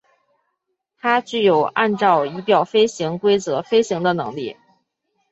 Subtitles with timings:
[0.99, 4.57] 它具有按照仪表飞行规则飞行的能力。